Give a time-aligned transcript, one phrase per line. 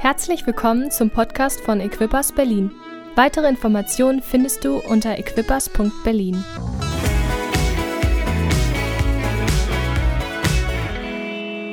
[0.00, 2.70] Herzlich willkommen zum Podcast von Equippers Berlin.
[3.16, 6.42] Weitere Informationen findest du unter equippers.berlin.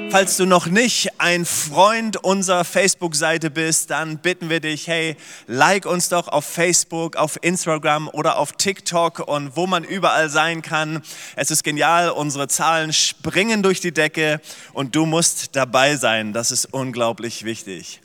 [0.10, 5.18] Falls du noch nicht ein Freund unserer Facebook-Seite bist, dann bitten wir dich, hey,
[5.48, 10.62] like uns doch auf Facebook, auf Instagram oder auf TikTok und wo man überall sein
[10.62, 11.04] kann.
[11.36, 14.40] Es ist genial, unsere Zahlen springen durch die Decke
[14.72, 16.32] und du musst dabei sein.
[16.32, 18.00] Das ist unglaublich wichtig.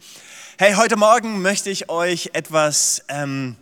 [0.58, 3.56] Hey, heute Morgen möchte ich euch etwas ähm,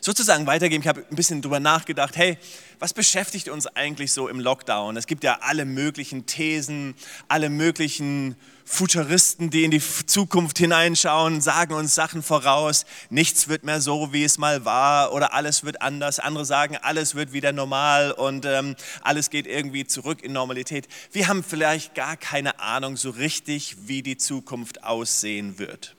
[0.00, 0.82] sozusagen weitergeben.
[0.82, 2.16] Ich habe ein bisschen drüber nachgedacht.
[2.16, 2.38] Hey,
[2.80, 4.96] was beschäftigt uns eigentlich so im Lockdown?
[4.96, 6.94] Es gibt ja alle möglichen Thesen,
[7.28, 12.86] alle möglichen Futuristen, die in die Zukunft hineinschauen, sagen uns Sachen voraus.
[13.10, 16.20] Nichts wird mehr so, wie es mal war oder alles wird anders.
[16.20, 20.88] Andere sagen, alles wird wieder normal und ähm, alles geht irgendwie zurück in Normalität.
[21.12, 25.96] Wir haben vielleicht gar keine Ahnung so richtig, wie die Zukunft aussehen wird.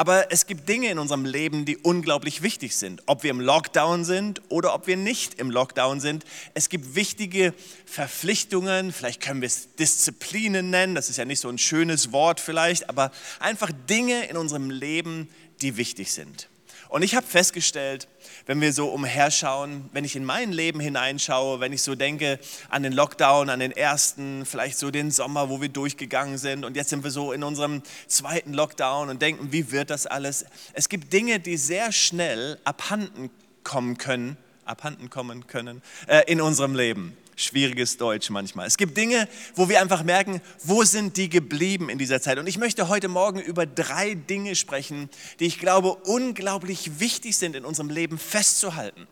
[0.00, 3.02] Aber es gibt Dinge in unserem Leben, die unglaublich wichtig sind.
[3.04, 6.24] Ob wir im Lockdown sind oder ob wir nicht im Lockdown sind.
[6.54, 7.52] Es gibt wichtige
[7.84, 12.40] Verpflichtungen, vielleicht können wir es Disziplinen nennen, das ist ja nicht so ein schönes Wort
[12.40, 15.28] vielleicht, aber einfach Dinge in unserem Leben,
[15.60, 16.48] die wichtig sind.
[16.90, 18.08] Und ich habe festgestellt,
[18.46, 22.82] wenn wir so umherschauen, wenn ich in mein Leben hineinschaue, wenn ich so denke an
[22.82, 26.90] den Lockdown, an den ersten, vielleicht so den Sommer, wo wir durchgegangen sind und jetzt
[26.90, 30.44] sind wir so in unserem zweiten Lockdown und denken, wie wird das alles?
[30.72, 33.30] Es gibt Dinge, die sehr schnell abhanden
[33.62, 38.66] kommen können, abhanden kommen können äh, in unserem Leben schwieriges Deutsch manchmal.
[38.66, 42.38] Es gibt Dinge, wo wir einfach merken, wo sind die geblieben in dieser Zeit?
[42.38, 47.56] Und ich möchte heute Morgen über drei Dinge sprechen, die ich glaube unglaublich wichtig sind
[47.56, 49.06] in unserem Leben festzuhalten.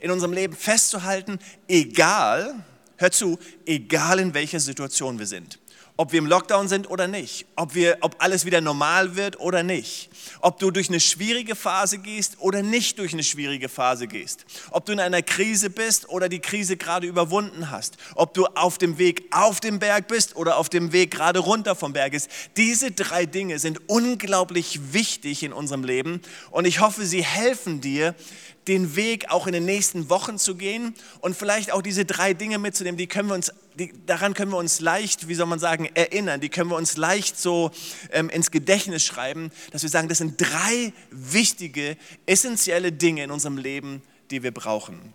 [0.00, 1.38] In unserem Leben festzuhalten,
[1.68, 2.64] egal,
[2.96, 5.61] hör zu, egal in welcher Situation wir sind
[5.96, 9.62] ob wir im Lockdown sind oder nicht, ob, wir, ob alles wieder normal wird oder
[9.62, 14.46] nicht, ob du durch eine schwierige Phase gehst oder nicht durch eine schwierige Phase gehst,
[14.70, 18.78] ob du in einer Krise bist oder die Krise gerade überwunden hast, ob du auf
[18.78, 22.30] dem Weg auf dem Berg bist oder auf dem Weg gerade runter vom Berg ist.
[22.56, 28.14] Diese drei Dinge sind unglaublich wichtig in unserem Leben und ich hoffe, sie helfen dir,
[28.68, 32.58] den Weg auch in den nächsten Wochen zu gehen und vielleicht auch diese drei Dinge
[32.58, 35.88] mitzunehmen, die können wir uns, die, daran können wir uns leicht, wie soll man sagen,
[35.94, 37.70] erinnern, die können wir uns leicht so
[38.10, 41.96] ähm, ins Gedächtnis schreiben, dass wir sagen, das sind drei wichtige,
[42.26, 45.12] essentielle Dinge in unserem Leben, die wir brauchen.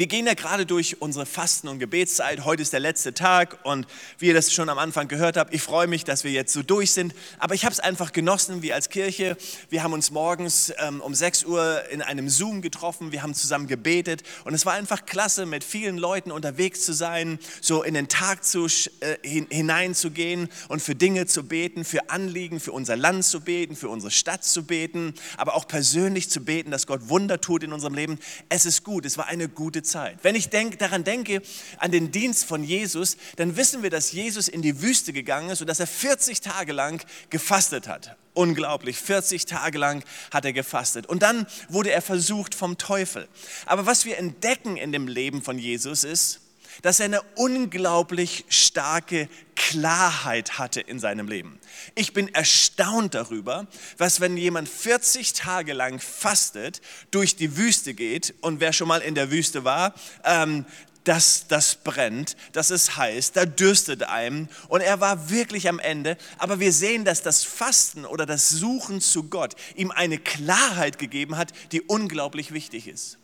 [0.00, 2.46] Wir gehen ja gerade durch unsere Fasten- und Gebetszeit.
[2.46, 3.86] Heute ist der letzte Tag und
[4.18, 6.62] wie ihr das schon am Anfang gehört habt, ich freue mich, dass wir jetzt so
[6.62, 7.14] durch sind.
[7.38, 9.36] Aber ich habe es einfach genossen, wie als Kirche.
[9.68, 13.12] Wir haben uns morgens ähm, um 6 Uhr in einem Zoom getroffen.
[13.12, 17.38] Wir haben zusammen gebetet und es war einfach klasse, mit vielen Leuten unterwegs zu sein,
[17.60, 18.68] so in den Tag zu,
[19.00, 23.90] äh, hineinzugehen und für Dinge zu beten, für Anliegen, für unser Land zu beten, für
[23.90, 27.92] unsere Stadt zu beten, aber auch persönlich zu beten, dass Gott Wunder tut in unserem
[27.92, 28.18] Leben.
[28.48, 29.04] Es ist gut.
[29.04, 30.18] Es war eine gute gute Zeit.
[30.22, 31.42] Wenn ich denk, daran denke,
[31.78, 35.60] an den Dienst von Jesus, dann wissen wir, dass Jesus in die Wüste gegangen ist
[35.60, 38.16] und dass er 40 Tage lang gefastet hat.
[38.32, 41.06] Unglaublich, 40 Tage lang hat er gefastet.
[41.06, 43.28] Und dann wurde er versucht vom Teufel.
[43.66, 46.40] Aber was wir entdecken in dem Leben von Jesus ist,
[46.82, 51.58] dass er eine unglaublich starke Klarheit hatte in seinem Leben.
[51.94, 53.66] Ich bin erstaunt darüber,
[53.98, 56.80] was wenn jemand 40 Tage lang fastet,
[57.10, 60.64] durch die Wüste geht und wer schon mal in der Wüste war, ähm,
[61.04, 66.16] dass das brennt, dass es heiß, da dürstet einem und er war wirklich am Ende.
[66.38, 71.36] Aber wir sehen, dass das Fasten oder das Suchen zu Gott ihm eine Klarheit gegeben
[71.36, 73.18] hat, die unglaublich wichtig ist.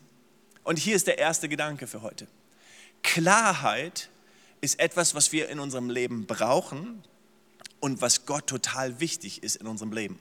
[0.65, 2.27] Und hier ist der erste Gedanke für heute.
[3.07, 4.11] Klarheit
[4.61, 7.03] ist etwas, was wir in unserem Leben brauchen
[7.81, 10.19] und was Gott total wichtig ist in unserem Leben.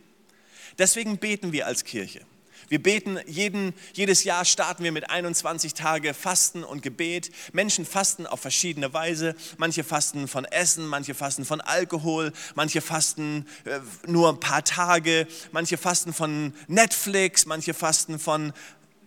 [0.78, 2.22] Deswegen beten wir als Kirche.
[2.68, 7.32] Wir beten jeden, jedes Jahr starten wir mit 21 Tage Fasten und Gebet.
[7.54, 9.36] Menschen fasten auf verschiedene Weise.
[9.58, 15.28] Manche fasten von Essen, manche fasten von Alkohol, manche fasten äh, nur ein paar Tage,
[15.52, 18.54] manche fasten von Netflix, manche fasten von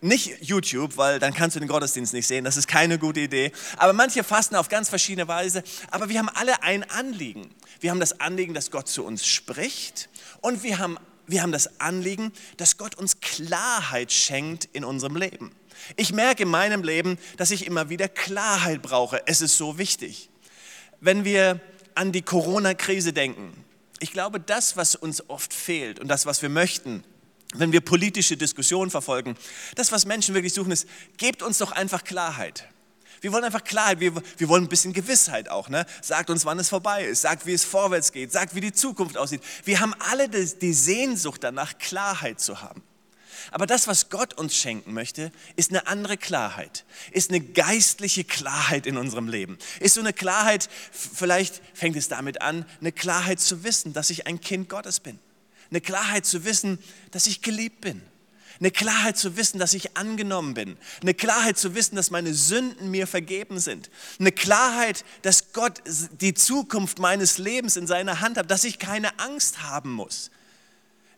[0.00, 2.44] nicht YouTube, weil dann kannst du den Gottesdienst nicht sehen.
[2.44, 3.52] Das ist keine gute Idee.
[3.76, 5.62] Aber manche fasten auf ganz verschiedene Weise.
[5.90, 7.50] Aber wir haben alle ein Anliegen.
[7.80, 10.08] Wir haben das Anliegen, dass Gott zu uns spricht.
[10.40, 15.52] Und wir haben, wir haben das Anliegen, dass Gott uns Klarheit schenkt in unserem Leben.
[15.96, 19.22] Ich merke in meinem Leben, dass ich immer wieder Klarheit brauche.
[19.26, 20.30] Es ist so wichtig.
[21.00, 21.60] Wenn wir
[21.94, 23.64] an die Corona-Krise denken,
[24.00, 27.04] ich glaube, das, was uns oft fehlt und das, was wir möchten,
[27.54, 29.36] wenn wir politische Diskussionen verfolgen,
[29.74, 30.86] das, was Menschen wirklich suchen, ist,
[31.16, 32.68] gebt uns doch einfach Klarheit.
[33.20, 35.68] Wir wollen einfach Klarheit, wir, wir wollen ein bisschen Gewissheit auch.
[35.68, 35.86] Ne?
[36.02, 39.16] Sagt uns, wann es vorbei ist, sagt, wie es vorwärts geht, sagt, wie die Zukunft
[39.16, 39.42] aussieht.
[39.64, 42.82] Wir haben alle die Sehnsucht danach, Klarheit zu haben.
[43.50, 48.86] Aber das, was Gott uns schenken möchte, ist eine andere Klarheit, ist eine geistliche Klarheit
[48.86, 49.58] in unserem Leben.
[49.80, 54.26] Ist so eine Klarheit, vielleicht fängt es damit an, eine Klarheit zu wissen, dass ich
[54.26, 55.18] ein Kind Gottes bin.
[55.70, 56.78] Eine Klarheit zu wissen,
[57.10, 58.02] dass ich geliebt bin.
[58.60, 60.76] Eine Klarheit zu wissen, dass ich angenommen bin.
[61.00, 63.88] Eine Klarheit zu wissen, dass meine Sünden mir vergeben sind.
[64.18, 65.80] Eine Klarheit, dass Gott
[66.20, 70.30] die Zukunft meines Lebens in seiner Hand hat, dass ich keine Angst haben muss.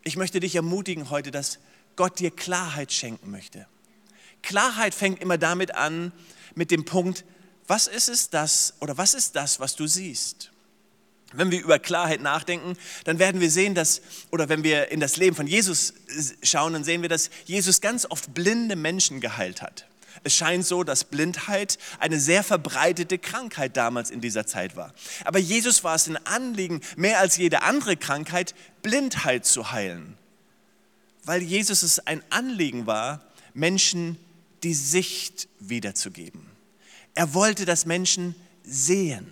[0.02, 1.58] Ich möchte dich ermutigen heute, dass
[1.96, 3.66] Gott dir Klarheit schenken möchte.
[4.42, 6.12] Klarheit fängt immer damit an,
[6.54, 7.24] mit dem Punkt,
[7.66, 10.50] was ist es das oder was ist das, was du siehst?
[11.32, 15.16] Wenn wir über Klarheit nachdenken, dann werden wir sehen, dass, oder wenn wir in das
[15.16, 15.94] Leben von Jesus
[16.42, 19.86] schauen, dann sehen wir, dass Jesus ganz oft blinde Menschen geheilt hat.
[20.24, 24.92] Es scheint so, dass Blindheit eine sehr verbreitete Krankheit damals in dieser Zeit war.
[25.24, 30.18] Aber Jesus war es ein Anliegen, mehr als jede andere Krankheit, Blindheit zu heilen
[31.24, 33.22] weil Jesus es ein Anliegen war,
[33.54, 34.16] Menschen
[34.62, 36.46] die Sicht wiederzugeben.
[37.14, 39.30] Er wollte, dass Menschen sehen.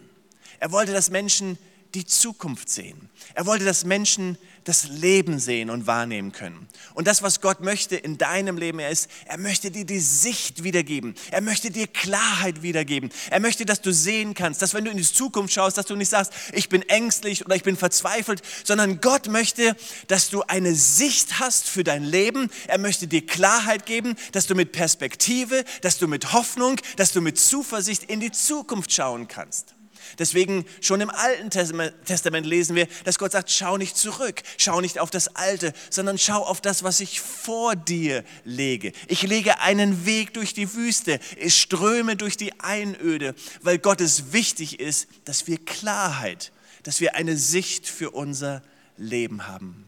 [0.59, 1.59] Er wollte, dass Menschen
[1.95, 3.09] die Zukunft sehen.
[3.35, 6.69] Er wollte, dass Menschen das Leben sehen und wahrnehmen können.
[6.93, 10.63] Und das, was Gott möchte in deinem Leben, er ist, er möchte dir die Sicht
[10.63, 11.15] wiedergeben.
[11.31, 13.09] Er möchte dir Klarheit wiedergeben.
[13.31, 15.97] Er möchte, dass du sehen kannst, dass wenn du in die Zukunft schaust, dass du
[15.97, 19.75] nicht sagst, ich bin ängstlich oder ich bin verzweifelt, sondern Gott möchte,
[20.09, 22.51] dass du eine Sicht hast für dein Leben.
[22.67, 27.23] Er möchte dir Klarheit geben, dass du mit Perspektive, dass du mit Hoffnung, dass du
[27.23, 29.78] mit Zuversicht in die Zukunft schauen kannst.
[30.19, 34.99] Deswegen schon im Alten Testament lesen wir, dass Gott sagt, schau nicht zurück, schau nicht
[34.99, 38.93] auf das Alte, sondern schau auf das, was ich vor dir lege.
[39.09, 44.33] Ich lege einen Weg durch die Wüste, ich ströme durch die Einöde, weil Gott es
[44.33, 46.53] wichtig ist, dass wir Klarheit,
[46.83, 48.63] dass wir eine Sicht für unser
[48.97, 49.88] Leben haben.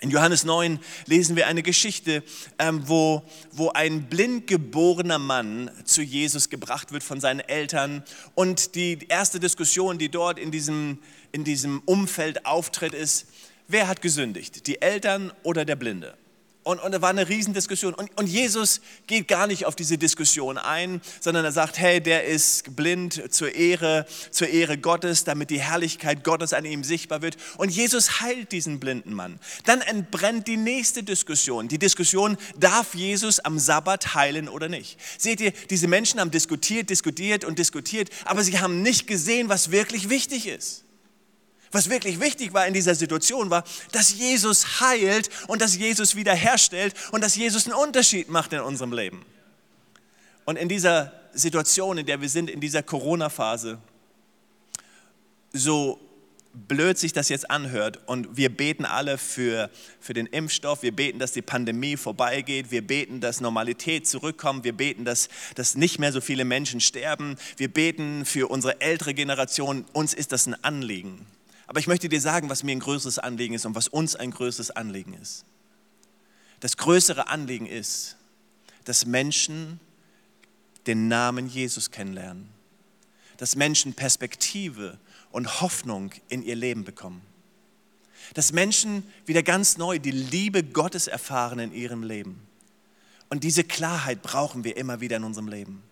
[0.00, 2.22] In Johannes 9 lesen wir eine Geschichte,
[2.58, 3.22] ähm, wo,
[3.52, 8.04] wo ein blind geborener Mann zu Jesus gebracht wird von seinen Eltern.
[8.34, 10.98] Und die erste Diskussion, die dort in diesem,
[11.32, 13.26] in diesem Umfeld auftritt, ist,
[13.68, 16.14] wer hat gesündigt, die Eltern oder der Blinde?
[16.66, 17.94] Und, und da war eine Riesendiskussion.
[17.94, 22.24] Und, und Jesus geht gar nicht auf diese Diskussion ein, sondern er sagt, hey, der
[22.24, 27.36] ist blind zur Ehre, zur Ehre Gottes, damit die Herrlichkeit Gottes an ihm sichtbar wird.
[27.56, 29.38] Und Jesus heilt diesen blinden Mann.
[29.64, 31.68] Dann entbrennt die nächste Diskussion.
[31.68, 34.98] Die Diskussion, darf Jesus am Sabbat heilen oder nicht?
[35.18, 39.70] Seht ihr, diese Menschen haben diskutiert, diskutiert und diskutiert, aber sie haben nicht gesehen, was
[39.70, 40.85] wirklich wichtig ist.
[41.72, 46.94] Was wirklich wichtig war in dieser Situation war, dass Jesus heilt und dass Jesus wiederherstellt
[47.12, 49.24] und dass Jesus einen Unterschied macht in unserem Leben.
[50.44, 53.78] Und in dieser Situation, in der wir sind, in dieser Corona-Phase,
[55.52, 56.00] so
[56.56, 59.70] blöd sich das jetzt anhört und wir beten alle für,
[60.00, 64.72] für den Impfstoff, wir beten, dass die Pandemie vorbeigeht, wir beten, dass Normalität zurückkommt, wir
[64.72, 69.84] beten, dass, dass nicht mehr so viele Menschen sterben, wir beten für unsere ältere Generation,
[69.92, 71.26] uns ist das ein Anliegen.
[71.66, 74.30] Aber ich möchte dir sagen, was mir ein größeres Anliegen ist und was uns ein
[74.30, 75.44] größeres Anliegen ist.
[76.60, 78.16] Das größere Anliegen ist,
[78.84, 79.80] dass Menschen
[80.86, 82.48] den Namen Jesus kennenlernen,
[83.36, 84.98] dass Menschen Perspektive
[85.32, 87.20] und Hoffnung in ihr Leben bekommen,
[88.34, 92.46] dass Menschen wieder ganz neu die Liebe Gottes erfahren in ihrem Leben.
[93.28, 95.82] Und diese Klarheit brauchen wir immer wieder in unserem Leben.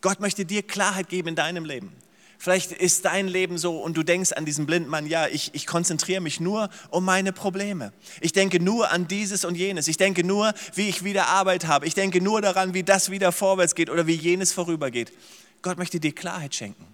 [0.00, 1.92] Gott möchte dir Klarheit geben in deinem Leben.
[2.38, 6.20] Vielleicht ist dein Leben so und du denkst an diesen Blindmann, ja, ich, ich konzentriere
[6.20, 7.92] mich nur um meine Probleme.
[8.20, 9.88] Ich denke nur an dieses und jenes.
[9.88, 11.86] Ich denke nur, wie ich wieder Arbeit habe.
[11.86, 15.12] Ich denke nur daran, wie das wieder vorwärts geht oder wie jenes vorübergeht.
[15.62, 16.93] Gott möchte dir Klarheit schenken.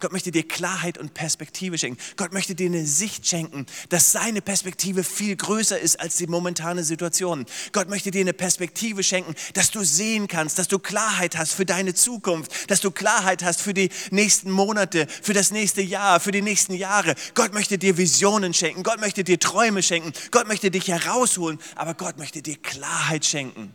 [0.00, 2.00] Gott möchte dir Klarheit und Perspektive schenken.
[2.16, 6.84] Gott möchte dir eine Sicht schenken, dass seine Perspektive viel größer ist als die momentane
[6.84, 7.46] Situation.
[7.72, 11.66] Gott möchte dir eine Perspektive schenken, dass du sehen kannst, dass du Klarheit hast für
[11.66, 16.32] deine Zukunft, dass du Klarheit hast für die nächsten Monate, für das nächste Jahr, für
[16.32, 17.14] die nächsten Jahre.
[17.34, 18.84] Gott möchte dir Visionen schenken.
[18.84, 20.12] Gott möchte dir Träume schenken.
[20.30, 23.72] Gott möchte dich herausholen, aber Gott möchte dir Klarheit schenken.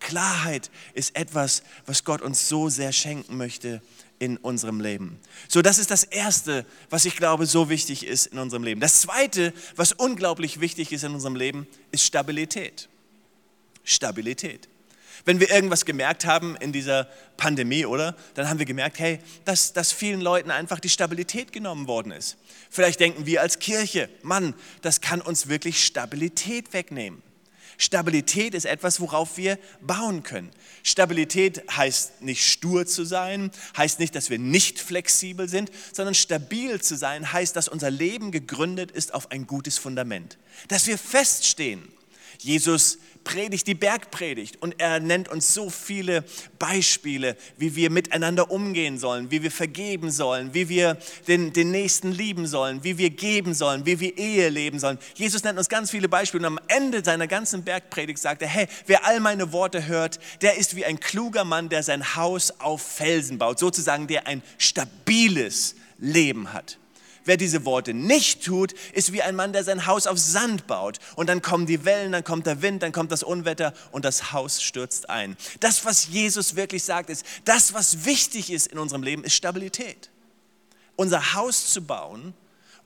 [0.00, 3.80] Klarheit ist etwas, was Gott uns so sehr schenken möchte
[4.18, 5.18] in unserem Leben.
[5.48, 8.80] So, das ist das Erste, was ich glaube so wichtig ist in unserem Leben.
[8.80, 12.88] Das Zweite, was unglaublich wichtig ist in unserem Leben, ist Stabilität.
[13.84, 14.68] Stabilität.
[15.24, 18.14] Wenn wir irgendwas gemerkt haben in dieser Pandemie, oder?
[18.34, 22.36] Dann haben wir gemerkt, hey, dass, dass vielen Leuten einfach die Stabilität genommen worden ist.
[22.68, 27.22] Vielleicht denken wir als Kirche, Mann, das kann uns wirklich Stabilität wegnehmen.
[27.78, 30.50] Stabilität ist etwas, worauf wir bauen können.
[30.82, 36.80] Stabilität heißt nicht stur zu sein, heißt nicht, dass wir nicht flexibel sind, sondern stabil
[36.80, 40.38] zu sein heißt, dass unser Leben gegründet ist auf ein gutes Fundament,
[40.68, 41.88] dass wir feststehen.
[42.38, 46.24] Jesus predigt die Bergpredigt und er nennt uns so viele
[46.58, 52.12] Beispiele, wie wir miteinander umgehen sollen, wie wir vergeben sollen, wie wir den, den Nächsten
[52.12, 54.98] lieben sollen, wie wir geben sollen, wie wir Ehe leben sollen.
[55.14, 58.68] Jesus nennt uns ganz viele Beispiele und am Ende seiner ganzen Bergpredigt sagt er, hey,
[58.86, 62.82] wer all meine Worte hört, der ist wie ein kluger Mann, der sein Haus auf
[62.82, 66.78] Felsen baut, sozusagen der ein stabiles Leben hat.
[67.24, 70.98] Wer diese Worte nicht tut, ist wie ein Mann, der sein Haus auf Sand baut.
[71.16, 74.32] Und dann kommen die Wellen, dann kommt der Wind, dann kommt das Unwetter und das
[74.32, 75.36] Haus stürzt ein.
[75.60, 80.10] Das, was Jesus wirklich sagt, ist, das, was wichtig ist in unserem Leben, ist Stabilität.
[80.96, 82.34] Unser Haus zu bauen,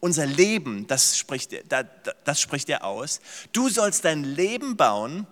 [0.00, 1.52] unser Leben, das spricht,
[2.24, 3.20] das spricht er aus.
[3.52, 5.26] Du sollst dein Leben bauen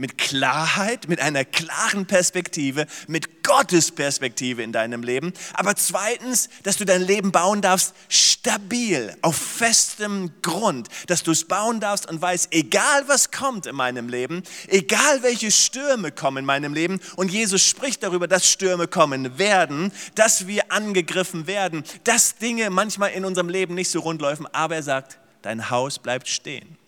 [0.00, 5.34] mit Klarheit, mit einer klaren Perspektive, mit Gottes Perspektive in deinem Leben.
[5.52, 11.44] Aber zweitens, dass du dein Leben bauen darfst, stabil, auf festem Grund, dass du es
[11.44, 16.44] bauen darfst und weißt, egal was kommt in meinem Leben, egal welche Stürme kommen in
[16.46, 22.36] meinem Leben, und Jesus spricht darüber, dass Stürme kommen werden, dass wir angegriffen werden, dass
[22.36, 26.26] Dinge manchmal in unserem Leben nicht so rund laufen, aber er sagt, dein Haus bleibt
[26.26, 26.78] stehen,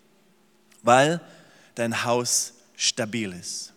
[0.82, 1.20] weil
[1.74, 3.72] dein Haus stabil ist.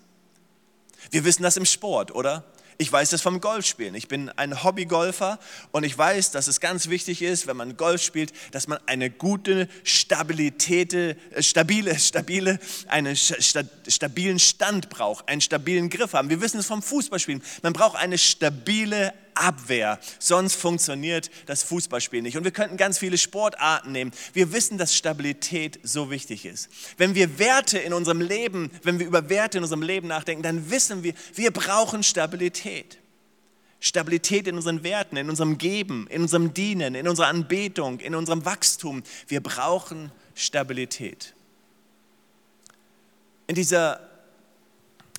[1.11, 2.43] Wir wissen das im Sport, oder?
[2.77, 3.95] Ich weiß das vom Golfspielen.
[3.95, 5.39] Ich bin ein Hobbygolfer
[5.71, 9.09] und ich weiß, dass es ganz wichtig ist, wenn man Golf spielt, dass man eine
[9.09, 16.29] gute Stabilität, äh, stabile, stabile, einen stabilen Stand braucht, einen stabilen Griff haben.
[16.29, 17.43] Wir wissen es vom Fußballspielen.
[17.61, 22.37] Man braucht eine stabile Abwehr, sonst funktioniert das Fußballspiel nicht.
[22.37, 24.11] Und wir könnten ganz viele Sportarten nehmen.
[24.33, 26.69] Wir wissen, dass Stabilität so wichtig ist.
[26.97, 30.69] Wenn wir Werte in unserem Leben, wenn wir über Werte in unserem Leben nachdenken, dann
[30.71, 32.97] wissen wir, wir brauchen Stabilität.
[33.79, 38.43] Stabilität in unseren Werten, in unserem Geben, in unserem Dienen, in unserer Anbetung, in unserem
[38.45, 39.03] Wachstum.
[39.27, 41.35] Wir brauchen Stabilität.
[43.47, 43.99] In dieser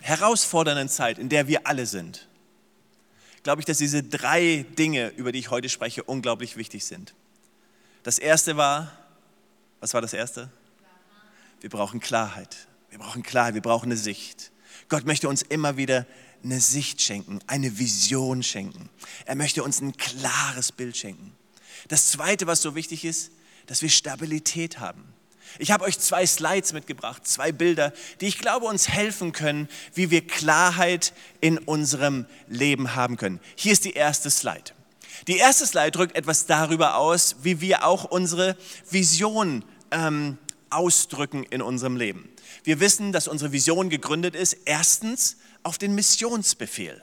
[0.00, 2.26] herausfordernden Zeit, in der wir alle sind,
[3.46, 7.14] glaube ich, dass diese drei Dinge, über die ich heute spreche, unglaublich wichtig sind.
[8.02, 8.90] Das erste war,
[9.78, 10.50] was war das erste?
[11.60, 12.66] Wir brauchen Klarheit.
[12.90, 14.50] Wir brauchen Klarheit, wir brauchen eine Sicht.
[14.88, 16.06] Gott möchte uns immer wieder
[16.42, 18.88] eine Sicht schenken, eine Vision schenken.
[19.26, 21.30] Er möchte uns ein klares Bild schenken.
[21.86, 23.30] Das zweite, was so wichtig ist,
[23.66, 25.04] dass wir Stabilität haben.
[25.58, 30.10] Ich habe euch zwei Slides mitgebracht, zwei Bilder, die ich glaube uns helfen können, wie
[30.10, 33.40] wir Klarheit in unserem Leben haben können.
[33.54, 34.72] Hier ist die erste Slide.
[35.28, 38.56] Die erste Slide drückt etwas darüber aus, wie wir auch unsere
[38.90, 40.38] Vision ähm,
[40.70, 42.28] ausdrücken in unserem Leben.
[42.64, 47.02] Wir wissen, dass unsere Vision gegründet ist, erstens auf den Missionsbefehl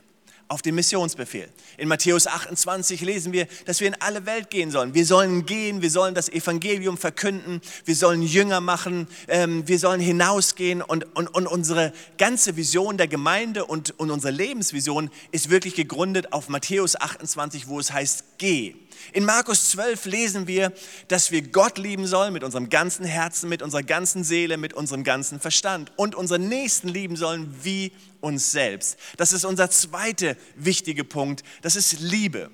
[0.53, 1.49] auf den Missionsbefehl.
[1.77, 4.93] In Matthäus 28 lesen wir, dass wir in alle Welt gehen sollen.
[4.93, 9.99] Wir sollen gehen, wir sollen das Evangelium verkünden, wir sollen Jünger machen, ähm, wir sollen
[9.99, 15.73] hinausgehen und, und, und unsere ganze Vision der Gemeinde und, und unsere Lebensvision ist wirklich
[15.73, 18.75] gegründet auf Matthäus 28, wo es heißt, geh.
[19.11, 20.71] In Markus 12 lesen wir,
[21.07, 25.03] dass wir Gott lieben sollen mit unserem ganzen Herzen, mit unserer ganzen Seele, mit unserem
[25.03, 27.91] ganzen Verstand und unseren Nächsten lieben sollen wie
[28.21, 28.97] uns selbst.
[29.17, 32.51] Das ist unser zweiter wichtiger Punkt, das ist Liebe.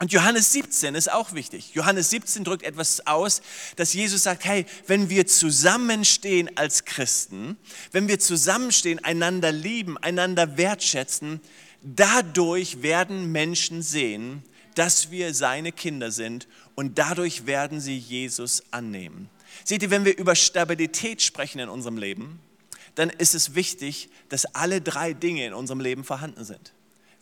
[0.00, 1.74] Und Johannes 17 ist auch wichtig.
[1.74, 3.42] Johannes 17 drückt etwas aus,
[3.76, 7.58] dass Jesus sagt, hey, wenn wir zusammenstehen als Christen,
[7.92, 11.42] wenn wir zusammenstehen, einander lieben, einander wertschätzen,
[11.82, 14.42] dadurch werden Menschen sehen,
[14.74, 19.28] dass wir seine Kinder sind und dadurch werden sie Jesus annehmen.
[19.64, 22.40] Seht ihr, wenn wir über Stabilität sprechen in unserem Leben,
[22.94, 26.72] dann ist es wichtig, dass alle drei Dinge in unserem Leben vorhanden sind.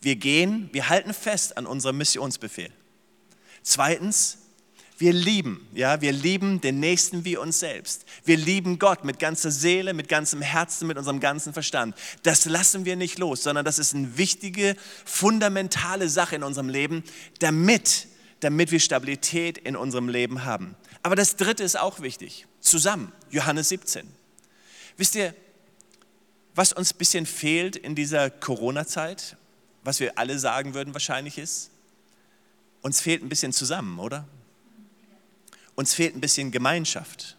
[0.01, 2.71] Wir gehen, wir halten fest an unserem Missionsbefehl.
[3.63, 4.39] Zweitens,
[4.99, 8.05] wir lieben, ja, wir lieben den Nächsten wie uns selbst.
[8.25, 11.95] Wir lieben Gott mit ganzer Seele, mit ganzem Herzen, mit unserem ganzen Verstand.
[12.25, 14.75] Das lassen wir nicht los, sondern das ist eine wichtige,
[15.05, 17.05] fundamentale Sache in unserem Leben,
[17.39, 18.09] damit,
[18.41, 20.75] damit wir Stabilität in unserem Leben haben.
[21.05, 22.47] Aber das dritte ist auch wichtig.
[22.61, 24.05] Zusammen, Johannes 17.
[24.97, 25.33] Wisst ihr,
[26.57, 29.37] was uns ein bisschen fehlt in dieser Corona-Zeit,
[29.83, 31.71] was wir alle sagen würden wahrscheinlich ist,
[32.83, 34.27] uns fehlt ein bisschen zusammen, oder?
[35.75, 37.37] Uns fehlt ein bisschen Gemeinschaft.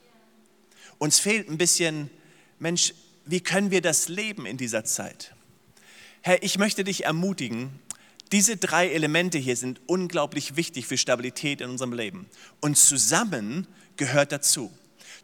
[0.98, 2.10] Uns fehlt ein bisschen,
[2.60, 2.94] Mensch,
[3.26, 5.34] wie können wir das leben in dieser Zeit?
[6.22, 7.80] Herr, ich möchte dich ermutigen,
[8.32, 12.28] diese drei Elemente hier sind unglaublich wichtig für Stabilität in unserem Leben.
[12.60, 13.68] Und zusammen
[13.98, 14.72] gehört dazu.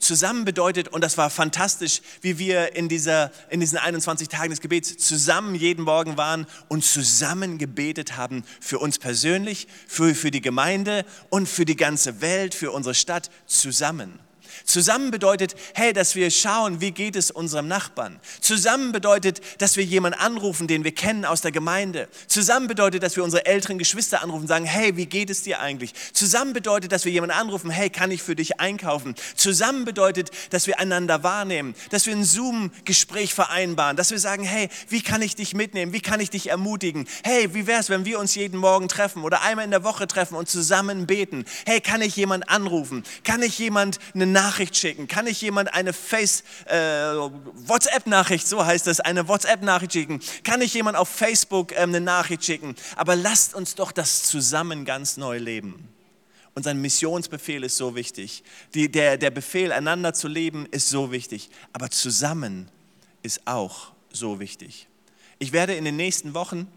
[0.05, 4.61] Zusammen bedeutet, und das war fantastisch, wie wir in, dieser, in diesen 21 Tagen des
[4.61, 10.41] Gebets zusammen jeden Morgen waren und zusammen gebetet haben für uns persönlich, für, für die
[10.41, 14.19] Gemeinde und für die ganze Welt, für unsere Stadt zusammen.
[14.63, 18.19] Zusammen bedeutet, hey, dass wir schauen, wie geht es unserem Nachbarn.
[18.39, 22.07] Zusammen bedeutet, dass wir jemanden anrufen, den wir kennen aus der Gemeinde.
[22.27, 25.59] Zusammen bedeutet, dass wir unsere älteren Geschwister anrufen und sagen, hey, wie geht es dir
[25.59, 25.93] eigentlich?
[26.13, 29.15] Zusammen bedeutet, dass wir jemanden anrufen, hey, kann ich für dich einkaufen?
[29.35, 34.69] Zusammen bedeutet, dass wir einander wahrnehmen, dass wir ein Zoom-Gespräch vereinbaren, dass wir sagen, hey,
[34.89, 35.93] wie kann ich dich mitnehmen?
[35.93, 37.07] Wie kann ich dich ermutigen?
[37.23, 40.07] Hey, wie wäre es, wenn wir uns jeden Morgen treffen oder einmal in der Woche
[40.07, 41.45] treffen und zusammen beten?
[41.65, 43.03] Hey, kann ich jemanden anrufen?
[43.23, 45.07] Kann ich jemand eine Nachricht Nachricht schicken?
[45.07, 50.19] Kann ich jemand eine Face, äh, WhatsApp-Nachricht, so heißt es, eine WhatsApp-Nachricht schicken?
[50.43, 52.75] Kann ich jemand auf Facebook ähm, eine Nachricht schicken?
[52.95, 55.89] Aber lasst uns doch das zusammen ganz neu leben.
[56.53, 58.43] Unser Missionsbefehl ist so wichtig.
[58.75, 61.49] Die, der, der Befehl, einander zu leben, ist so wichtig.
[61.73, 62.69] Aber zusammen
[63.23, 64.87] ist auch so wichtig.
[65.39, 66.67] Ich werde in den nächsten Wochen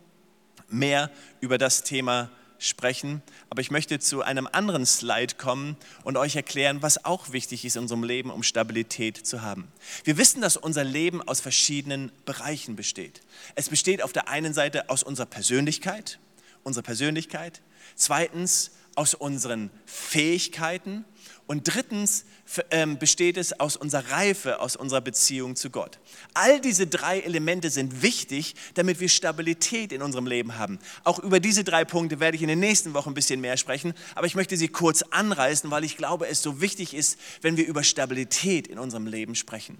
[0.69, 1.11] mehr
[1.41, 6.83] über das Thema sprechen, aber ich möchte zu einem anderen Slide kommen und euch erklären,
[6.83, 9.69] was auch wichtig ist in unserem Leben, um Stabilität zu haben.
[10.05, 13.21] Wir wissen, dass unser Leben aus verschiedenen Bereichen besteht.
[13.55, 16.19] Es besteht auf der einen Seite aus unserer Persönlichkeit,
[16.65, 17.63] unserer Persönlichkeit,
[17.95, 21.05] zweitens aus unseren Fähigkeiten
[21.49, 22.27] und drittens
[22.71, 25.99] ähm, besteht es aus unserer Reife, aus unserer Beziehung zu Gott.
[26.35, 30.79] All diese drei Elemente sind wichtig, damit wir Stabilität in unserem Leben haben.
[31.05, 33.95] Auch über diese drei Punkte werde ich in den nächsten Wochen ein bisschen mehr sprechen,
[34.15, 37.67] aber ich möchte sie kurz anreißen, weil ich glaube, es so wichtig ist, wenn wir
[37.67, 39.79] über Stabilität in unserem Leben sprechen.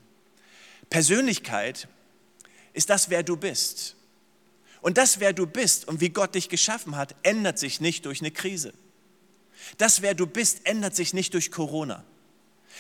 [0.89, 1.87] Persönlichkeit
[2.73, 3.95] ist das, wer du bist.
[4.81, 8.23] Und das, wer du bist und wie Gott dich geschaffen hat, ändert sich nicht durch
[8.23, 8.73] eine Krise.
[9.77, 12.05] Das, wer du bist, ändert sich nicht durch Corona.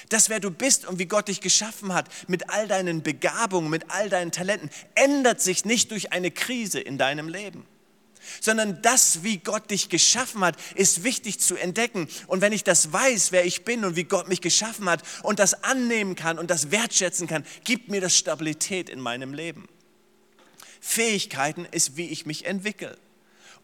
[0.08, 3.90] Das, wer du bist und wie Gott dich geschaffen hat, mit all deinen Begabungen, mit
[3.90, 7.66] all deinen Talenten, ändert sich nicht durch eine Krise in deinem Leben.
[8.40, 12.08] Sondern das, wie Gott dich geschaffen hat, ist wichtig zu entdecken.
[12.26, 15.38] Und wenn ich das weiß, wer ich bin und wie Gott mich geschaffen hat und
[15.38, 19.68] das annehmen kann und das wertschätzen kann, gibt mir das Stabilität in meinem Leben.
[20.80, 22.96] Fähigkeiten ist, wie ich mich entwickle.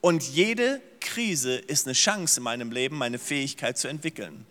[0.04, 4.44] Und jede Krise ist eine Chance in meinem Leben, meine Fähigkeit zu entwickeln.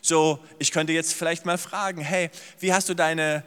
[0.00, 3.42] So, ich könnte jetzt vielleicht mal fragen, hey, wie hast du deine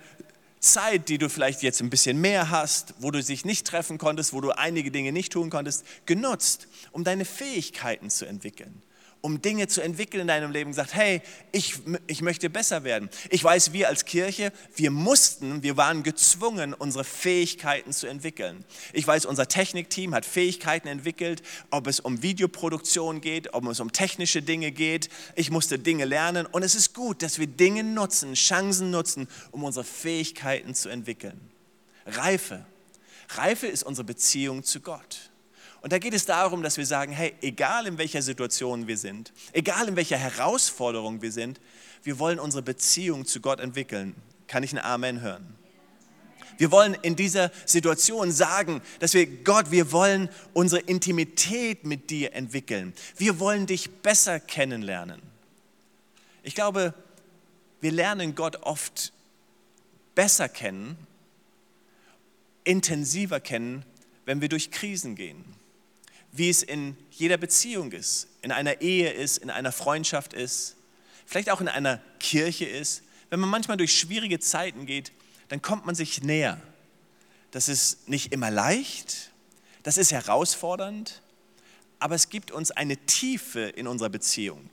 [0.60, 4.34] Zeit, die du vielleicht jetzt ein bisschen mehr hast, wo du dich nicht treffen konntest,
[4.34, 8.82] wo du einige Dinge nicht tun konntest, genutzt, um deine Fähigkeiten zu entwickeln?
[9.22, 11.76] Um Dinge zu entwickeln in deinem Leben, gesagt, hey, ich,
[12.08, 13.10] ich möchte besser werden.
[13.30, 18.64] Ich weiß, wir als Kirche, wir mussten, wir waren gezwungen, unsere Fähigkeiten zu entwickeln.
[18.94, 23.92] Ich weiß, unser Technikteam hat Fähigkeiten entwickelt, ob es um Videoproduktion geht, ob es um
[23.92, 25.10] technische Dinge geht.
[25.36, 29.64] Ich musste Dinge lernen und es ist gut, dass wir Dinge nutzen, Chancen nutzen, um
[29.64, 31.40] unsere Fähigkeiten zu entwickeln.
[32.06, 32.66] Reife.
[33.30, 35.29] Reife ist unsere Beziehung zu Gott.
[35.82, 39.32] Und da geht es darum, dass wir sagen, hey, egal in welcher Situation wir sind,
[39.54, 41.62] egal in welcher Herausforderung wir sind,
[42.04, 44.16] wir wollen unsere Beziehung zu Gott entwickeln.
[44.48, 45.56] Kann ich ein Amen hören?
[46.58, 52.34] Wir wollen in dieser Situation sagen, dass wir Gott, wir wollen unsere Intimität mit dir
[52.34, 52.94] entwickeln.
[53.16, 55.22] Wir wollen dich besser kennenlernen.
[56.44, 56.94] Ich glaube,
[57.80, 59.14] wir lernen Gott oft
[60.16, 60.98] besser kennen,
[62.66, 63.86] intensiver kennen,
[64.26, 65.59] wenn wir durch Krisen gehen
[66.32, 70.76] wie es in jeder Beziehung ist, in einer Ehe ist, in einer Freundschaft ist,
[71.26, 73.04] vielleicht auch in einer Kirche ist.
[73.30, 75.12] Wenn man manchmal durch schwierige Zeiten geht,
[75.50, 76.62] dann kommt man sich näher.
[77.52, 79.32] Das ist nicht immer leicht,
[79.84, 81.22] das ist herausfordernd,
[81.98, 84.70] aber es gibt uns eine Tiefe in unserer Beziehung.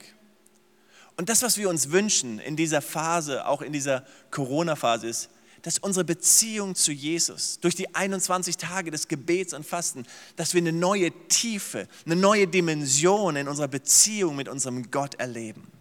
[1.17, 5.29] Und das, was wir uns wünschen in dieser Phase, auch in dieser Corona-Phase, ist,
[5.61, 10.61] dass unsere Beziehung zu Jesus durch die 21 Tage des Gebets und Fasten, dass wir
[10.61, 15.71] eine neue Tiefe, eine neue Dimension in unserer Beziehung mit unserem Gott erleben.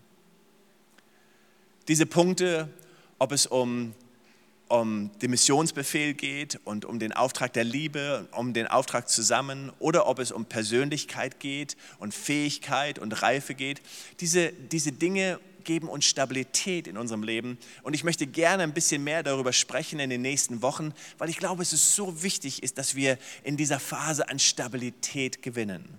[1.88, 2.68] Diese Punkte,
[3.18, 3.94] ob es um,
[4.68, 10.08] um den Missionsbefehl geht und um den Auftrag der Liebe, um den Auftrag zusammen oder
[10.08, 13.80] ob es um Persönlichkeit geht und Fähigkeit und Reife geht,
[14.20, 17.58] diese, diese Dinge geben uns Stabilität in unserem Leben.
[17.82, 21.36] Und ich möchte gerne ein bisschen mehr darüber sprechen in den nächsten Wochen, weil ich
[21.36, 25.98] glaube, es ist so wichtig ist, dass wir in dieser Phase an Stabilität gewinnen.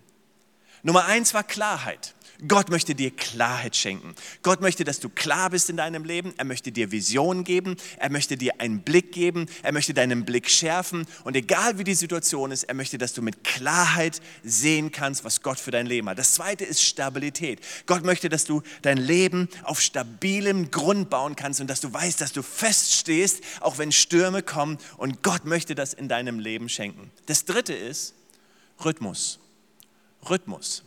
[0.82, 2.16] Nummer eins war Klarheit.
[2.48, 4.14] Gott möchte dir Klarheit schenken.
[4.44, 6.34] Gott möchte, dass du klar bist in deinem Leben.
[6.38, 7.78] Er möchte dir Visionen geben.
[7.98, 9.48] Er möchte dir einen Blick geben.
[9.64, 11.08] Er möchte deinen Blick schärfen.
[11.24, 15.42] Und egal wie die Situation ist, er möchte, dass du mit Klarheit sehen kannst, was
[15.42, 16.20] Gott für dein Leben hat.
[16.20, 17.60] Das zweite ist Stabilität.
[17.88, 22.22] Gott möchte, dass du dein Leben auf stabilem Grund bauen kannst und dass du weißt,
[22.22, 24.78] dass du feststehst, auch wenn Stürme kommen.
[24.98, 27.10] Und Gott möchte das in deinem Leben schenken.
[27.26, 28.14] Das dritte ist
[28.84, 29.40] Rhythmus.
[30.30, 30.84] Rhythmus.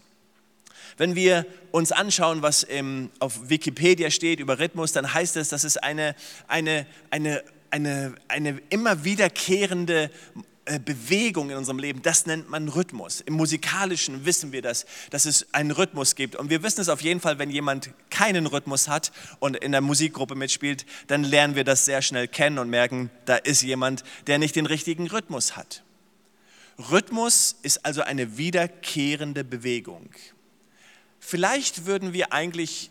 [1.00, 5.64] Wenn wir uns anschauen, was im, auf Wikipedia steht über Rhythmus, dann heißt es, das
[5.64, 6.14] ist eine,
[6.46, 10.10] eine, eine, eine, eine immer wiederkehrende
[10.66, 13.22] äh, Bewegung in unserem Leben, das nennt man Rhythmus.
[13.22, 16.36] Im musikalischen wissen wir das, dass es einen Rhythmus gibt.
[16.36, 19.80] Und wir wissen es auf jeden Fall, wenn jemand keinen Rhythmus hat und in der
[19.80, 24.38] Musikgruppe mitspielt, dann lernen wir das sehr schnell kennen und merken, da ist jemand, der
[24.38, 25.82] nicht den richtigen Rhythmus hat.
[26.90, 30.10] Rhythmus ist also eine wiederkehrende Bewegung.
[31.20, 32.90] Vielleicht würden wir eigentlich,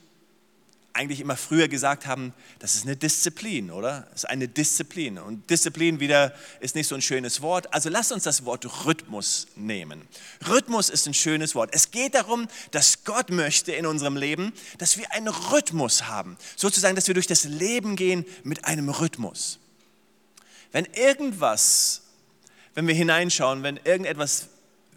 [0.93, 4.07] eigentlich immer früher gesagt haben, das ist eine Disziplin, oder?
[4.11, 5.17] Das ist eine Disziplin.
[5.17, 7.73] Und Disziplin wieder ist nicht so ein schönes Wort.
[7.73, 10.07] Also lasst uns das Wort Rhythmus nehmen.
[10.47, 11.71] Rhythmus ist ein schönes Wort.
[11.73, 16.37] Es geht darum, dass Gott möchte in unserem Leben, dass wir einen Rhythmus haben.
[16.55, 19.59] Sozusagen, dass wir durch das Leben gehen mit einem Rhythmus.
[20.71, 22.03] Wenn irgendwas,
[22.75, 24.49] wenn wir hineinschauen, wenn irgendetwas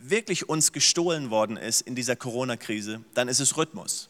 [0.02, 4.08] wirklich uns gestohlen worden ist in dieser Corona-Krise, dann ist es Rhythmus.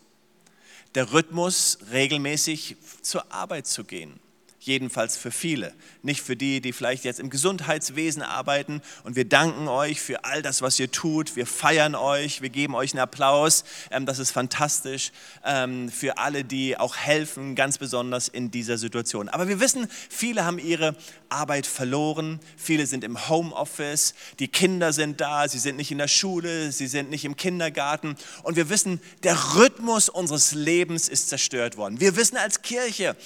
[0.95, 4.21] Der Rhythmus, regelmäßig zur Arbeit zu gehen
[4.63, 5.73] jedenfalls für viele.
[6.03, 8.81] Nicht für die, die vielleicht jetzt im Gesundheitswesen arbeiten.
[9.03, 11.35] Und wir danken euch für all das, was ihr tut.
[11.35, 13.65] Wir feiern euch, wir geben euch einen Applaus.
[13.91, 15.11] Ähm, das ist fantastisch
[15.45, 19.29] ähm, für alle, die auch helfen, ganz besonders in dieser Situation.
[19.29, 20.95] Aber wir wissen, viele haben ihre
[21.29, 22.39] Arbeit verloren.
[22.57, 24.15] Viele sind im Homeoffice.
[24.39, 25.49] Die Kinder sind da.
[25.49, 26.71] Sie sind nicht in der Schule.
[26.71, 28.17] Sie sind nicht im Kindergarten.
[28.45, 31.99] Und wir wissen, der Rhythmus unseres Lebens ist zerstört worden.
[31.99, 33.17] Wir wissen als Kirche,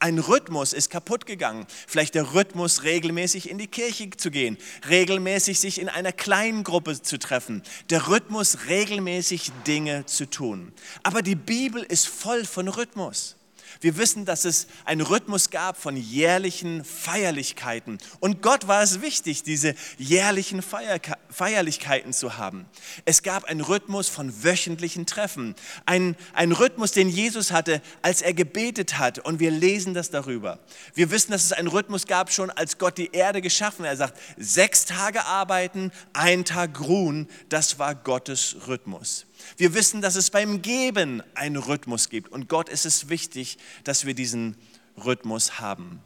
[0.00, 1.66] ein Rhythmus ist kaputt gegangen.
[1.86, 4.56] Vielleicht der Rhythmus, regelmäßig in die Kirche zu gehen,
[4.88, 10.72] regelmäßig sich in einer kleinen Gruppe zu treffen, der Rhythmus, regelmäßig Dinge zu tun.
[11.02, 13.36] Aber die Bibel ist voll von Rhythmus.
[13.80, 17.96] Wir wissen, dass es einen Rhythmus gab von jährlichen Feierlichkeiten.
[18.20, 22.66] Und Gott war es wichtig, diese jährlichen Feierlichkeiten zu haben.
[23.06, 25.54] Es gab einen Rhythmus von wöchentlichen Treffen.
[25.86, 29.18] Ein, ein Rhythmus, den Jesus hatte, als er gebetet hat.
[29.18, 30.58] Und wir lesen das darüber.
[30.94, 33.92] Wir wissen, dass es einen Rhythmus gab, schon als Gott die Erde geschaffen hat.
[33.92, 37.28] Er sagt, sechs Tage arbeiten, ein Tag ruhen.
[37.48, 39.24] Das war Gottes Rhythmus.
[39.56, 44.06] Wir wissen, dass es beim Geben einen Rhythmus gibt und Gott ist es wichtig, dass
[44.06, 44.56] wir diesen
[44.96, 46.00] Rhythmus haben.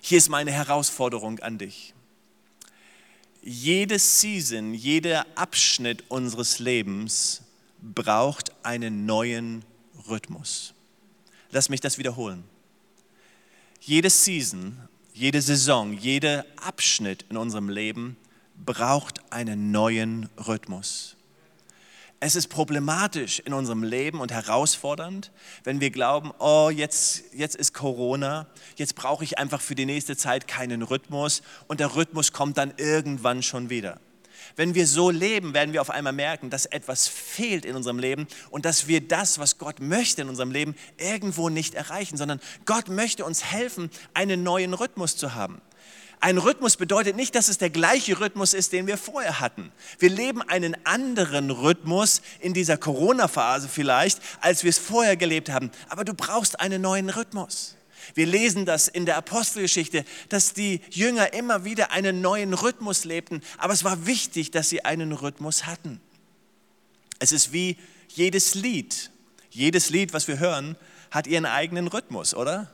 [0.00, 1.94] Hier ist meine Herausforderung an dich.
[3.42, 7.42] Jede Season, jeder Abschnitt unseres Lebens
[7.80, 9.64] braucht einen neuen
[10.08, 10.74] Rhythmus.
[11.50, 12.44] Lass mich das wiederholen.
[13.80, 14.76] Jede Season,
[15.14, 18.16] jede Saison, jeder Abschnitt in unserem Leben
[18.64, 21.16] braucht einen neuen Rhythmus.
[22.20, 25.30] Es ist problematisch in unserem Leben und herausfordernd,
[25.62, 30.16] wenn wir glauben, oh, jetzt, jetzt ist Corona, jetzt brauche ich einfach für die nächste
[30.16, 34.00] Zeit keinen Rhythmus und der Rhythmus kommt dann irgendwann schon wieder.
[34.56, 38.26] Wenn wir so leben, werden wir auf einmal merken, dass etwas fehlt in unserem Leben
[38.50, 42.88] und dass wir das, was Gott möchte in unserem Leben, irgendwo nicht erreichen, sondern Gott
[42.88, 45.60] möchte uns helfen, einen neuen Rhythmus zu haben.
[46.20, 49.70] Ein Rhythmus bedeutet nicht, dass es der gleiche Rhythmus ist, den wir vorher hatten.
[49.98, 55.70] Wir leben einen anderen Rhythmus in dieser Corona-Phase vielleicht, als wir es vorher gelebt haben.
[55.88, 57.76] Aber du brauchst einen neuen Rhythmus.
[58.14, 63.42] Wir lesen das in der Apostelgeschichte, dass die Jünger immer wieder einen neuen Rhythmus lebten.
[63.58, 66.00] Aber es war wichtig, dass sie einen Rhythmus hatten.
[67.20, 67.76] Es ist wie
[68.08, 69.10] jedes Lied.
[69.50, 70.76] Jedes Lied, was wir hören,
[71.10, 72.70] hat ihren eigenen Rhythmus, oder?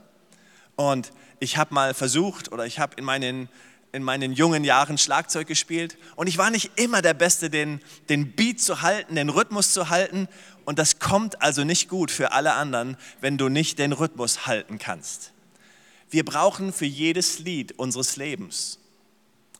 [0.76, 3.48] Und ich habe mal versucht oder ich habe in meinen,
[3.92, 8.32] in meinen jungen Jahren Schlagzeug gespielt und ich war nicht immer der Beste, den, den
[8.32, 10.28] Beat zu halten, den Rhythmus zu halten.
[10.64, 14.78] Und das kommt also nicht gut für alle anderen, wenn du nicht den Rhythmus halten
[14.78, 15.32] kannst.
[16.10, 18.78] Wir brauchen für jedes Lied unseres Lebens,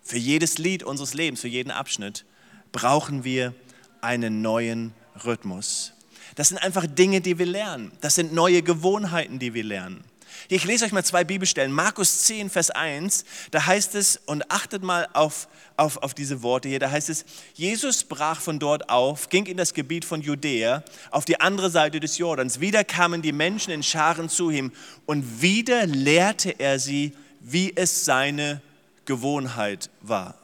[0.03, 2.25] für jedes Lied unseres Lebens, für jeden Abschnitt,
[2.73, 3.55] brauchen wir
[4.01, 5.93] einen neuen Rhythmus.
[6.35, 7.93] Das sind einfach Dinge, die wir lernen.
[8.01, 10.05] Das sind neue Gewohnheiten, die wir lernen.
[10.49, 11.73] Ich lese euch mal zwei Bibelstellen.
[11.73, 16.69] Markus 10, Vers 1, da heißt es, und achtet mal auf, auf, auf diese Worte
[16.69, 20.83] hier, da heißt es, Jesus brach von dort auf, ging in das Gebiet von Judäa,
[21.11, 22.61] auf die andere Seite des Jordans.
[22.61, 24.73] Wieder kamen die Menschen in Scharen zu ihm
[25.07, 28.61] und wieder lehrte er sie, wie es seine
[29.05, 30.35] Gewohnheit war.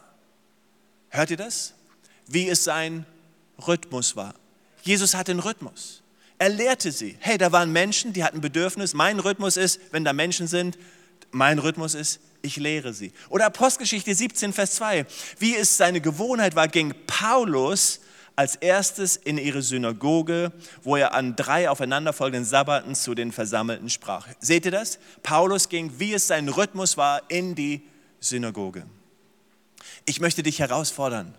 [1.08, 1.74] Hört ihr das?
[2.26, 3.06] Wie es sein
[3.66, 4.34] Rhythmus war.
[4.82, 5.99] Jesus hatte einen Rhythmus.
[6.40, 7.18] Er lehrte sie.
[7.20, 8.94] Hey, da waren Menschen, die hatten Bedürfnis.
[8.94, 10.78] Mein Rhythmus ist, wenn da Menschen sind,
[11.32, 13.12] mein Rhythmus ist, ich lehre sie.
[13.28, 15.04] Oder Apostelgeschichte 17, Vers 2.
[15.38, 18.00] Wie es seine Gewohnheit war, ging Paulus
[18.36, 20.50] als erstes in ihre Synagoge,
[20.82, 24.26] wo er an drei aufeinanderfolgenden Sabbaten zu den Versammelten sprach.
[24.38, 24.98] Seht ihr das?
[25.22, 27.82] Paulus ging, wie es sein Rhythmus war, in die
[28.18, 28.86] Synagoge.
[30.06, 31.34] Ich möchte dich herausfordern,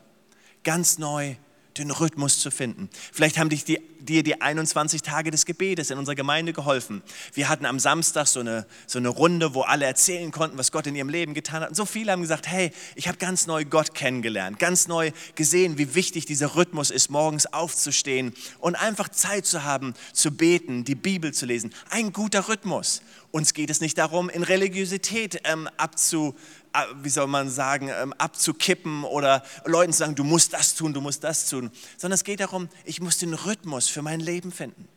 [0.63, 1.37] ganz neu
[1.77, 2.87] den Rhythmus zu finden.
[3.11, 7.01] Vielleicht haben dich die, dir die 21 Tage des Gebetes in unserer Gemeinde geholfen.
[7.33, 10.87] Wir hatten am Samstag so eine, so eine Runde, wo alle erzählen konnten, was Gott
[10.87, 11.69] in ihrem Leben getan hat.
[11.69, 15.77] Und so viele haben gesagt, hey, ich habe ganz neu Gott kennengelernt, ganz neu gesehen,
[15.77, 20.95] wie wichtig dieser Rhythmus ist, morgens aufzustehen und einfach Zeit zu haben, zu beten, die
[20.95, 21.73] Bibel zu lesen.
[21.89, 23.01] Ein guter Rhythmus.
[23.31, 26.35] Uns geht es nicht darum, in Religiosität ähm, abzu,
[26.73, 30.93] äh, wie soll man sagen, ähm, abzukippen oder Leuten zu sagen, du musst das tun,
[30.93, 34.51] du musst das tun, sondern es geht darum, ich muss den Rhythmus für mein Leben
[34.51, 34.87] finden.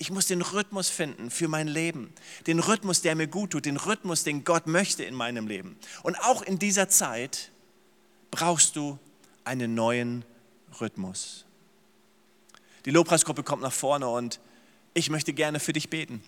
[0.00, 2.12] Ich muss den Rhythmus finden für mein Leben.
[2.46, 5.76] Den Rhythmus, der mir gut tut, den Rhythmus, den Gott möchte in meinem Leben.
[6.04, 7.50] Und auch in dieser Zeit
[8.30, 8.98] brauchst du
[9.44, 10.24] einen neuen
[10.80, 11.44] Rhythmus.
[12.84, 14.40] Die Lobpreisgruppe kommt nach vorne und
[14.94, 16.22] ich möchte gerne für dich beten.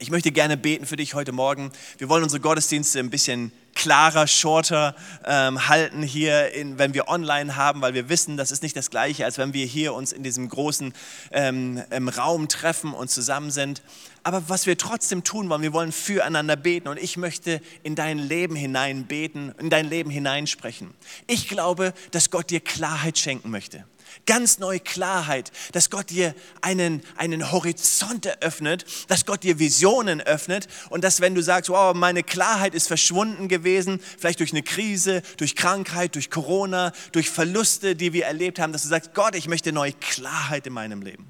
[0.00, 1.72] Ich möchte gerne beten für dich heute Morgen.
[1.98, 4.94] Wir wollen unsere Gottesdienste ein bisschen klarer, shorter
[5.26, 8.90] ähm, halten hier, in, wenn wir online haben, weil wir wissen, das ist nicht das
[8.90, 10.94] Gleiche, als wenn wir hier uns in diesem großen
[11.32, 11.82] ähm,
[12.16, 13.82] Raum treffen und zusammen sind.
[14.22, 18.20] Aber was wir trotzdem tun wollen, wir wollen füreinander beten und ich möchte in dein
[18.20, 20.94] Leben hinein beten, in dein Leben hineinsprechen.
[21.26, 23.84] Ich glaube, dass Gott dir Klarheit schenken möchte
[24.26, 30.68] ganz neue Klarheit, dass Gott dir einen, einen Horizont eröffnet, dass Gott dir Visionen öffnet
[30.90, 35.22] und dass wenn du sagst, wow, meine Klarheit ist verschwunden gewesen, vielleicht durch eine Krise,
[35.36, 39.48] durch Krankheit, durch Corona, durch Verluste, die wir erlebt haben, dass du sagst, Gott, ich
[39.48, 41.26] möchte neue Klarheit in meinem Leben.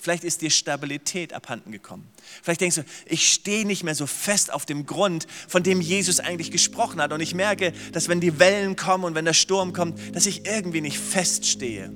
[0.00, 2.08] Vielleicht ist dir Stabilität abhanden gekommen.
[2.42, 6.20] Vielleicht denkst du, ich stehe nicht mehr so fest auf dem Grund, von dem Jesus
[6.20, 7.12] eigentlich gesprochen hat.
[7.12, 10.46] Und ich merke, dass wenn die Wellen kommen und wenn der Sturm kommt, dass ich
[10.46, 11.92] irgendwie nicht feststehe.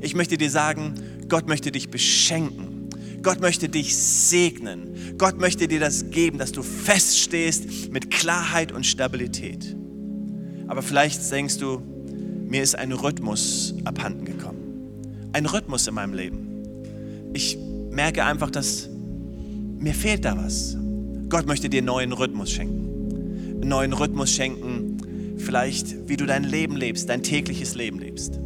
[0.00, 0.94] Ich möchte dir sagen,
[1.28, 2.88] Gott möchte dich beschenken.
[3.22, 5.14] Gott möchte dich segnen.
[5.18, 9.76] Gott möchte dir das geben, dass du feststehst mit Klarheit und Stabilität.
[10.68, 11.82] Aber vielleicht denkst du,
[12.46, 15.30] mir ist ein Rhythmus abhanden gekommen.
[15.32, 16.48] Ein Rhythmus in meinem Leben.
[17.32, 17.58] Ich
[17.90, 18.88] merke einfach, dass
[19.78, 20.76] mir fehlt da was.
[21.28, 23.60] Gott möchte dir einen neuen Rhythmus schenken.
[23.60, 28.38] Einen neuen Rhythmus schenken, vielleicht wie du dein Leben lebst, dein tägliches Leben lebst.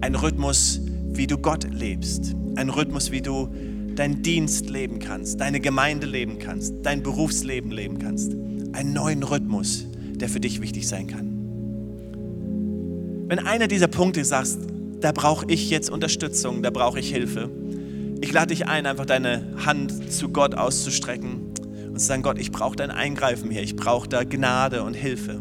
[0.00, 0.80] Ein Rhythmus,
[1.16, 2.34] wie du Gott lebst.
[2.56, 3.48] Ein Rhythmus, wie du
[3.94, 8.32] deinen Dienst leben kannst, deine Gemeinde leben kannst, dein Berufsleben leben kannst.
[8.72, 11.32] Einen neuen Rhythmus, der für dich wichtig sein kann.
[13.28, 14.60] Wenn einer dieser Punkte sagst,
[15.00, 17.50] da brauche ich jetzt Unterstützung, da brauche ich Hilfe,
[18.20, 21.52] ich lade dich ein, einfach deine Hand zu Gott auszustrecken
[21.88, 25.40] und zu sagen, Gott, ich brauche dein Eingreifen hier, ich brauche da Gnade und Hilfe.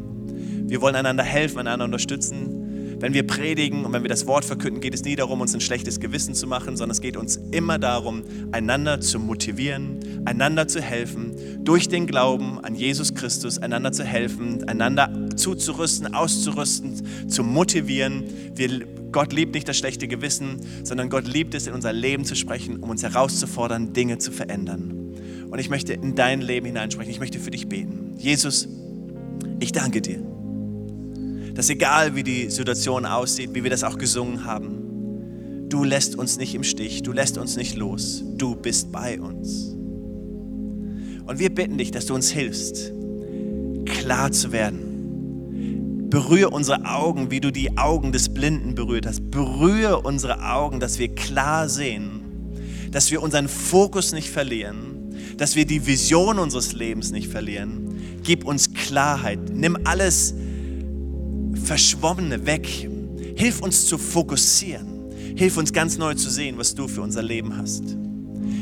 [0.67, 2.54] Wir wollen einander helfen, einander unterstützen
[2.99, 5.61] wenn wir predigen und wenn wir das Wort verkünden, geht es nie darum, uns ein
[5.61, 10.81] schlechtes Gewissen zu machen, sondern es geht uns immer darum, einander zu motivieren, einander zu
[10.81, 18.23] helfen, durch den Glauben an Jesus Christus, einander zu helfen, einander zuzurüsten, auszurüsten, zu motivieren.
[18.55, 22.35] Wir, Gott liebt nicht das schlechte Gewissen, sondern Gott liebt es, in unser Leben zu
[22.35, 25.15] sprechen, um uns herauszufordern, Dinge zu verändern.
[25.49, 27.11] Und ich möchte in dein Leben hineinsprechen.
[27.11, 28.15] Ich möchte für dich beten.
[28.17, 28.67] Jesus,
[29.59, 30.34] ich danke dir
[31.55, 36.37] dass egal wie die Situation aussieht, wie wir das auch gesungen haben, du lässt uns
[36.37, 39.73] nicht im Stich, du lässt uns nicht los, du bist bei uns.
[41.25, 42.91] Und wir bitten dich, dass du uns hilfst,
[43.85, 46.09] klar zu werden.
[46.09, 49.31] Berühre unsere Augen, wie du die Augen des Blinden berührt hast.
[49.31, 52.21] Berühre unsere Augen, dass wir klar sehen,
[52.91, 57.95] dass wir unseren Fokus nicht verlieren, dass wir die Vision unseres Lebens nicht verlieren.
[58.23, 59.39] Gib uns Klarheit.
[59.51, 60.35] Nimm alles
[61.65, 62.89] Verschwommene weg.
[63.35, 65.11] Hilf uns zu fokussieren.
[65.35, 67.83] Hilf uns ganz neu zu sehen, was du für unser Leben hast.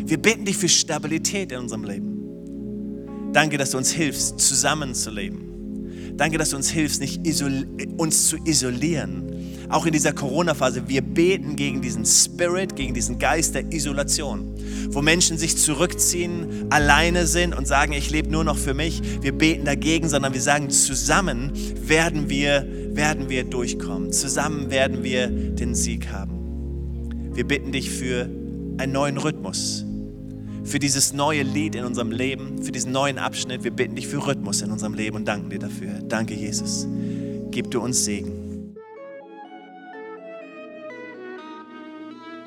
[0.06, 3.32] Wir beten dich für Stabilität in unserem Leben.
[3.34, 6.16] Danke, dass du uns hilfst, zusammenzuleben.
[6.16, 7.22] Danke, dass du uns hilfst, nicht
[7.98, 9.33] uns zu isolieren.
[9.74, 14.54] Auch in dieser Corona-Phase, wir beten gegen diesen Spirit, gegen diesen Geist der Isolation,
[14.90, 19.02] wo Menschen sich zurückziehen, alleine sind und sagen, ich lebe nur noch für mich.
[19.22, 21.52] Wir beten dagegen, sondern wir sagen, zusammen
[21.88, 24.12] werden wir werden wir durchkommen.
[24.12, 27.32] Zusammen werden wir den Sieg haben.
[27.34, 28.30] Wir bitten dich für
[28.78, 29.86] einen neuen Rhythmus,
[30.64, 33.64] für dieses neue Lied in unserem Leben, für diesen neuen Abschnitt.
[33.64, 35.94] Wir bitten dich für Rhythmus in unserem Leben und danken dir dafür.
[36.08, 36.88] Danke, Jesus.
[37.50, 38.33] Gib du uns Segen.